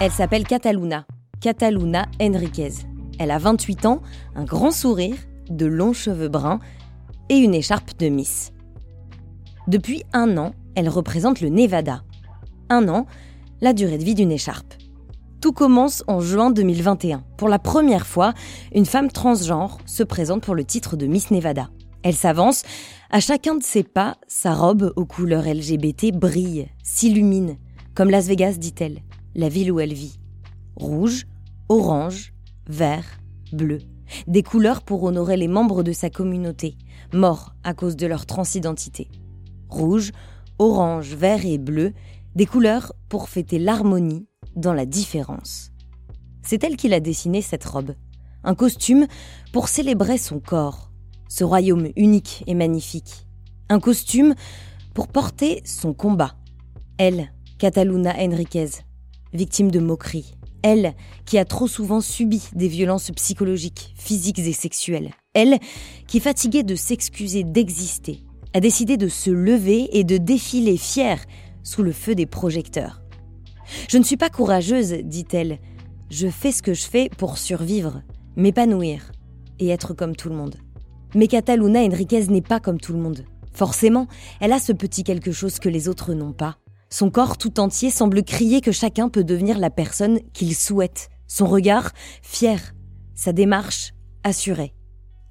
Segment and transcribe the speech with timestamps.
[0.00, 1.04] Elle s'appelle Cataluna.
[1.40, 2.72] Cataluna Enriquez.
[3.18, 4.02] Elle a 28 ans,
[4.36, 5.16] un grand sourire,
[5.50, 6.60] de longs cheveux bruns
[7.28, 8.52] et une écharpe de Miss.
[9.66, 12.04] Depuis un an, elle représente le Nevada.
[12.68, 13.06] Un an,
[13.60, 14.74] la durée de vie d'une écharpe.
[15.40, 17.24] Tout commence en juin 2021.
[17.36, 18.34] Pour la première fois,
[18.72, 21.68] une femme transgenre se présente pour le titre de Miss Nevada.
[22.02, 22.62] Elle s'avance.
[23.10, 27.56] À chacun de ses pas, sa robe aux couleurs LGBT brille, s'illumine,
[27.94, 29.00] comme Las Vegas, dit-elle,
[29.34, 30.20] la ville où elle vit.
[30.76, 31.26] Rouge,
[31.68, 32.32] orange,
[32.68, 33.20] vert,
[33.52, 33.78] bleu.
[34.26, 36.76] Des couleurs pour honorer les membres de sa communauté,
[37.12, 39.08] morts à cause de leur transidentité.
[39.68, 40.12] Rouge,
[40.58, 41.92] orange, vert et bleu,
[42.34, 45.70] des couleurs pour fêter l'harmonie dans la différence.
[46.42, 47.94] C'est elle qui l'a dessiné cette robe.
[48.44, 49.06] Un costume
[49.52, 50.87] pour célébrer son corps,
[51.28, 53.26] ce royaume unique et magnifique.
[53.68, 54.34] Un costume
[54.94, 56.34] pour porter son combat.
[56.98, 58.70] Elle, Cataluna Enriquez,
[59.32, 60.34] victime de moqueries.
[60.62, 65.10] Elle, qui a trop souvent subi des violences psychologiques, physiques et sexuelles.
[65.34, 65.58] Elle,
[66.08, 71.20] qui, fatiguée de s'excuser d'exister, a décidé de se lever et de défiler fière
[71.62, 73.02] sous le feu des projecteurs.
[73.88, 75.58] Je ne suis pas courageuse, dit-elle.
[76.10, 78.02] Je fais ce que je fais pour survivre,
[78.36, 79.12] m'épanouir
[79.58, 80.56] et être comme tout le monde.
[81.14, 83.24] Mais Cataluna Enriquez n'est pas comme tout le monde.
[83.52, 84.06] Forcément,
[84.40, 86.58] elle a ce petit quelque chose que les autres n'ont pas.
[86.90, 91.08] Son corps tout entier semble crier que chacun peut devenir la personne qu'il souhaite.
[91.26, 92.74] Son regard, fier.
[93.14, 94.74] Sa démarche, assurée.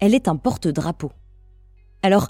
[0.00, 1.12] Elle est un porte-drapeau.
[2.02, 2.28] Alors,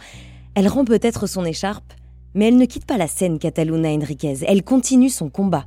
[0.55, 1.93] elle rend peut-être son écharpe,
[2.35, 4.39] mais elle ne quitte pas la scène Cataluna Enriquez.
[4.47, 5.67] Elle continue son combat.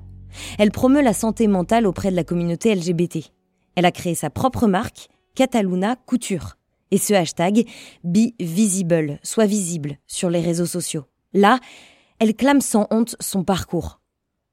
[0.59, 3.31] Elle promeut la santé mentale auprès de la communauté LGBT.
[3.75, 6.57] Elle a créé sa propre marque, Cataluna Couture
[6.91, 7.67] et ce hashtag
[8.03, 11.05] Be Visible, soit visible sur les réseaux sociaux.
[11.33, 11.59] Là,
[12.19, 14.01] elle clame sans honte son parcours.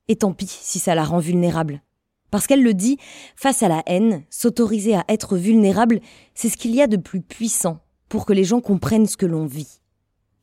[0.08, 1.82] Et tant pis si ça la rend vulnérable.
[2.30, 2.98] Parce qu'elle le dit,
[3.36, 6.00] face à la haine, s'autoriser à être vulnérable,
[6.34, 7.78] c'est ce qu'il y a de plus puissant
[8.08, 9.80] pour que les gens comprennent ce que l'on vit.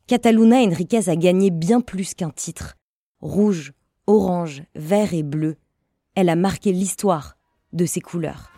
[0.06, 2.76] Cataluna Enriquez a gagné bien plus qu'un titre.
[3.20, 3.72] Rouge,
[4.06, 5.56] orange, vert et bleu.
[6.14, 7.36] Elle a marqué l'histoire
[7.72, 8.51] de ses couleurs.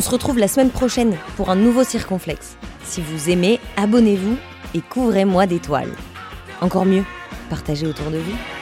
[0.00, 2.56] On se retrouve la semaine prochaine pour un nouveau circonflexe.
[2.84, 4.38] Si vous aimez, abonnez-vous
[4.74, 5.92] et couvrez-moi d'étoiles.
[6.62, 7.04] Encore mieux,
[7.50, 8.59] partagez autour de vous.